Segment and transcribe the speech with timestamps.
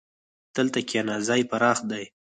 [0.55, 2.03] دلته کښېنه، ځای پراخ دی.